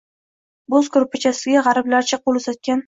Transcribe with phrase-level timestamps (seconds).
[0.75, 2.79] Bo'z ko'rpachasiga g'ariblarcha qo'l uzatgan